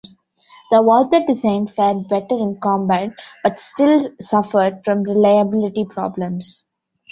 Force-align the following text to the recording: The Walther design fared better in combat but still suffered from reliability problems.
The 0.71 0.81
Walther 0.81 1.23
design 1.27 1.67
fared 1.67 2.09
better 2.09 2.33
in 2.35 2.59
combat 2.59 3.11
but 3.43 3.59
still 3.59 4.09
suffered 4.19 4.81
from 4.83 5.03
reliability 5.03 5.85
problems. 5.85 6.65